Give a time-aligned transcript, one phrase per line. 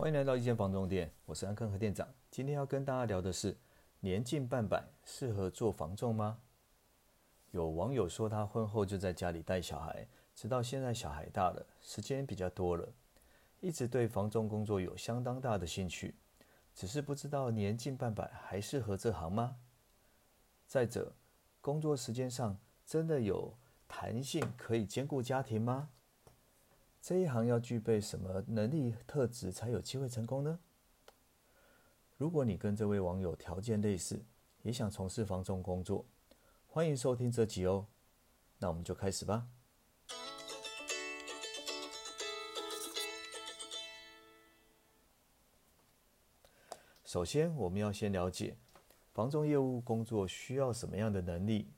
[0.00, 2.08] 欢迎来到一间房中店，我是安坑和店长。
[2.30, 3.54] 今天要跟大家聊的是：
[4.00, 6.38] 年近半百适合做房仲吗？
[7.50, 12.88] 有网友说他婚后就在家里带小孩，直到现在小孩大了，时间比较多了，
[13.60, 16.14] 一直对房仲工作有相当大的兴趣，
[16.74, 19.58] 只是不知道年近半百还适合这行吗？
[20.66, 21.12] 再者，
[21.60, 23.52] 工作时间上真的有
[23.86, 25.90] 弹性可以兼顾家庭吗？
[27.02, 30.58] 这一行要具备什么能力特质才有机会成功呢？
[32.18, 34.22] 如果你跟这位网友条件类似，
[34.62, 36.04] 也想从事房仲工作，
[36.68, 37.86] 欢迎收听这集哦。
[38.58, 39.48] 那我们就开始吧。
[47.02, 48.56] 首先，我们要先了解
[49.14, 51.72] 房仲业务工作需要什么样的能力。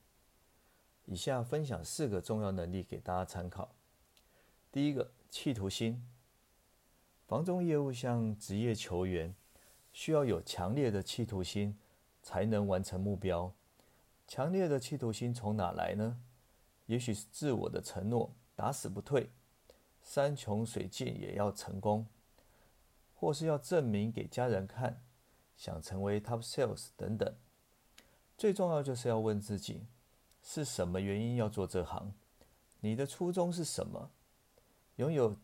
[1.04, 3.72] 以下分享四个重要能力给大家参考。
[4.72, 6.02] 第一个，企图心。
[7.26, 9.34] 房中业务像职业球员，
[9.92, 11.76] 需要有强烈的企图心，
[12.22, 13.52] 才能完成目标。
[14.26, 16.18] 强烈的企图心从哪来呢？
[16.86, 19.28] 也许是自我的承诺，打死不退，
[20.02, 22.06] 山穷水尽也要成功，
[23.14, 25.02] 或是要证明给家人看，
[25.54, 27.30] 想成为 top sales 等等。
[28.38, 29.82] 最重要就是要问自己，
[30.42, 32.14] 是什么原因要做这行？
[32.80, 34.10] 你的初衷是什么？
[34.96, 35.36] 拥有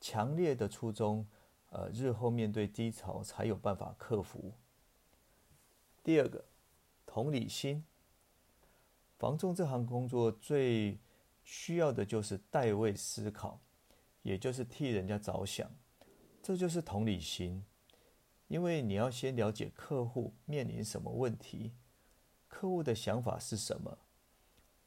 [0.00, 1.26] 强烈的初衷，
[1.70, 4.54] 呃，日后面对低潮才有办法克服。
[6.02, 6.44] 第二个，
[7.06, 7.84] 同理心。
[9.16, 10.98] 房仲这行工作最
[11.42, 13.60] 需要的就是代位思考，
[14.22, 15.70] 也就是替人家着想，
[16.42, 17.64] 这就是同理心。
[18.48, 21.72] 因为你要先了解客户面临什么问题，
[22.46, 23.98] 客户的想法是什么。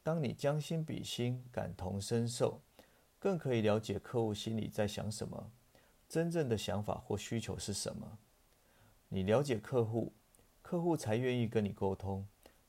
[0.02, 2.62] 当你将心比心，感同身受。
[3.18, 5.50] 更可以了解客户心里在想什么，
[6.08, 8.18] 真正的想法或需求是什么。
[9.08, 10.12] 你了解客户，
[10.62, 12.26] 客户才愿意跟你沟通，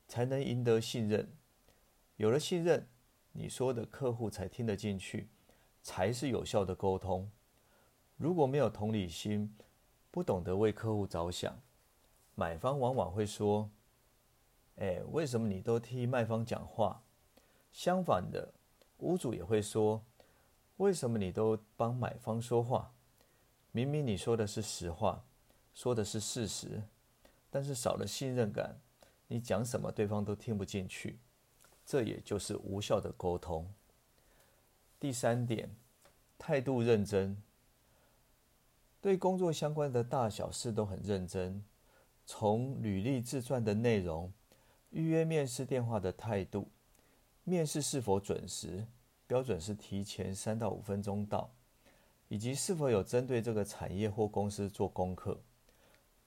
[0.07, 1.29] 才能赢得信任。
[2.17, 2.87] 有了信任，
[3.33, 5.29] 你说的客户才听得进去，
[5.83, 7.29] 才是有效的沟通。
[8.17, 9.55] 如果没有同理心，
[10.11, 11.61] 不懂得为客户着想，
[12.35, 13.69] 买方往往会说
[14.77, 17.03] ：“哎，为什么你都替卖方讲话？”
[17.71, 18.53] 相反的，
[18.97, 20.03] 屋主也会说。
[20.79, 22.93] 为什么你都帮买方说话？
[23.73, 25.25] 明明你说的是实话，
[25.73, 26.81] 说的是事实，
[27.49, 28.79] 但是少了信任感，
[29.27, 31.19] 你讲什么对方都听不进去，
[31.85, 33.69] 这也就是无效的沟通。
[35.01, 35.69] 第三点，
[36.37, 37.35] 态度认真，
[39.01, 41.61] 对工作相关的大小事都很认真，
[42.25, 44.31] 从履历自传的内容，
[44.91, 46.69] 预约面试电话的态度，
[47.43, 48.87] 面试是否准时。
[49.29, 51.51] 标准是提前三到五分钟到，
[52.29, 55.39] 以及是否有针对这个产业或公司做功课，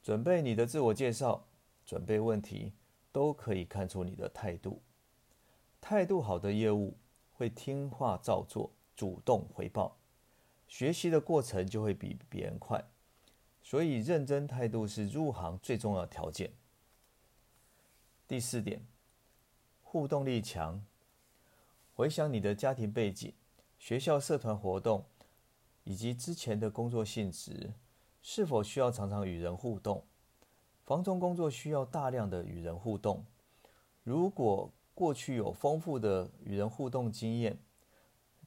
[0.01, 1.45] 准备你的自我介绍，
[1.85, 2.71] 准备问题，
[3.11, 4.81] 都可以看出你的态度。
[5.81, 6.95] 态度好的业务
[7.33, 9.97] 会听话照做，主动回报，
[10.69, 12.81] 学习的过程就会比别人快。
[13.61, 16.53] 所以认真态度是入行最重要的条件。
[18.29, 18.81] 第四点，
[19.81, 20.81] 互动力强。
[21.95, 23.31] 回想你的家庭背景、
[23.77, 25.05] 学校社团活动
[25.83, 27.73] 以及之前的工作性质，
[28.21, 30.03] 是否需要常常与人互动？
[30.83, 33.23] 房中工作需要大量的与人互动。
[34.03, 37.59] 如果过去有丰富的与人互动经验，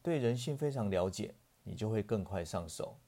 [0.03, 2.99] 对人性非常了解，你就会更快上手。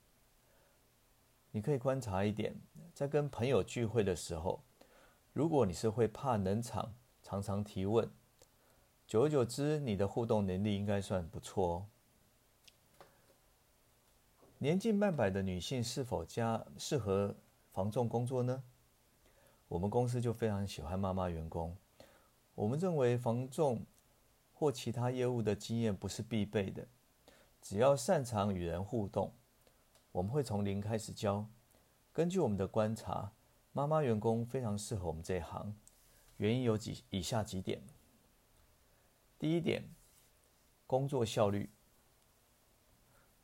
[1.51, 2.55] 你可以观察一点，
[2.95, 4.63] 在跟朋友聚会的时候，
[5.33, 8.09] 如果你是会怕冷场，常常提问。
[9.09, 11.87] 久而久之，你的互动能力应该算不错哦。
[14.59, 17.35] 年近半百的女性是否加适合
[17.73, 18.63] 防重工作呢？
[19.67, 21.75] 我们公司就非常喜欢妈妈员工。
[22.55, 23.87] 我们认为防重
[24.53, 26.87] 或其他业务的经验不是必备的，
[27.63, 29.33] 只要擅长与人互动，
[30.13, 31.47] 我们会从零开始教。
[32.13, 33.33] 根据我们的观察，
[33.73, 35.75] 妈妈员工非常适合我们这一行，
[36.37, 37.81] 原因有几以下几点。
[39.39, 39.85] 第一点，
[40.85, 41.71] 工作效率。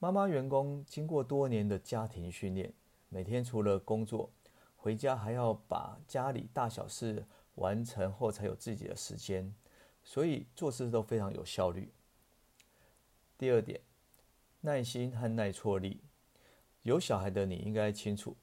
[0.01, 2.73] 妈妈员工经过多年的家庭训练，
[3.09, 4.33] 每天除了工作，
[4.77, 7.25] 回家还要把家里大小事
[7.55, 9.55] 完成后才有自己的时间，
[10.03, 11.93] 所以做事都非常有效率。
[13.39, 13.81] 第二点，
[14.63, 16.01] 耐心和耐挫力。
[16.83, 18.37] 有小孩的你应该清楚，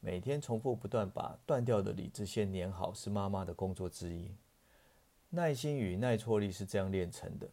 [0.00, 4.34] 每天重复不断把断掉的理智线粘好，是妈妈的工作之一。
[5.30, 7.48] 耐心与耐挫力是这样练成的，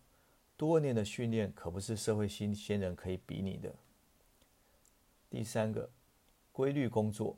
[0.56, 3.74] 多年的训练可不是社会新鲜人可以比拟的。
[5.30, 5.90] 第三个，
[6.52, 7.38] 规律工作。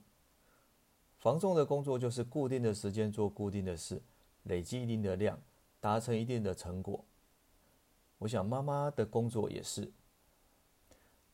[1.17, 4.01] 防重的工作就是固定的时间做固定的事，
[4.43, 5.39] 累积一定的量，
[5.79, 7.03] 达成一定的成果。
[8.19, 9.91] 我想妈妈的工作也是。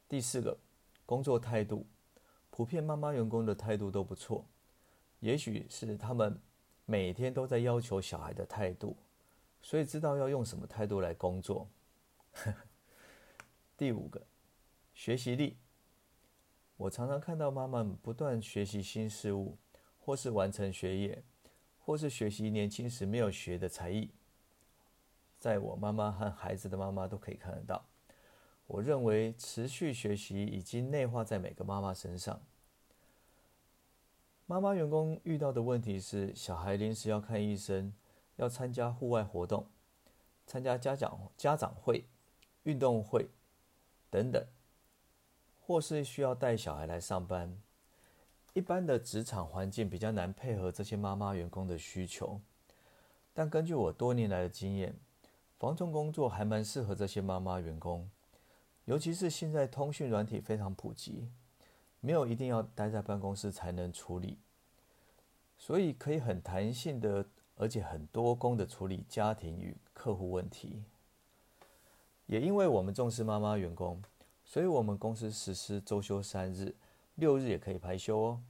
[0.08, 0.58] 第四个，
[1.06, 1.86] 工作态度，
[2.50, 4.46] 普遍妈妈员工的态度都不错，
[5.20, 6.40] 也许是他们
[6.86, 8.96] 每天都在要求小孩的态度，
[9.62, 11.68] 所以知道要用什么态度来工作。
[13.78, 14.22] 第五个，
[14.94, 15.58] 学习力，
[16.78, 19.58] 我常常看到妈妈不断学习新事物。
[20.04, 21.24] 或是完成学业，
[21.78, 24.10] 或是学习年轻时没有学的才艺，
[25.38, 27.86] 在我妈妈和孩子的妈妈都可以看得到。
[28.66, 32.42] 我认为持续学习已经内化在每个妈妈身上。
[34.52, 37.94] 妈妈员工遇到的问题是，小孩临时要看医生，
[38.36, 39.66] 要参加户外活动，
[40.46, 42.04] 参加家长家长会、
[42.64, 43.30] 运动会
[44.10, 44.46] 等等，
[45.62, 47.58] 或是需要带小孩来上班。
[48.52, 52.42] 一般的职场环境比较难配合这些妈妈员工的需求，
[53.34, 54.94] 但根据我多年来的经验，
[55.60, 58.10] 防重工作还蛮适合这些妈妈员工，
[58.84, 61.30] 尤其是现在通讯软体非常普及，
[62.02, 64.38] 没有一定要待在办公室才能处理，
[65.58, 67.26] 所以可以很弹性的，
[67.56, 70.84] 而且很多工的处理家庭与客户问题。
[72.26, 74.02] 也因为我们重视妈妈员工，
[74.44, 76.76] 所以我们公司实施周休三日。
[77.16, 78.42] 六日也可以排休哦，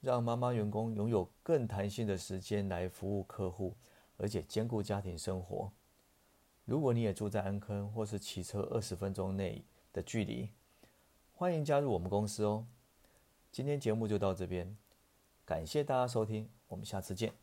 [0.00, 3.76] 让妈妈员工拥有更弹性的时间来服务客户，
[4.16, 5.70] 而且兼顾家庭生活。
[6.64, 9.62] 如果你也住在安坑或是骑车二十分钟内
[9.92, 10.48] 的距离，
[11.32, 12.66] 欢迎加入我们公司哦。
[13.52, 14.76] 今天节目就到这边，
[15.44, 17.34] 感谢大家收听，我们下次见。